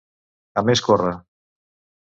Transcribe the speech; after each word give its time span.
A 0.61 0.63
més 0.71 0.83
córrer. 0.89 1.13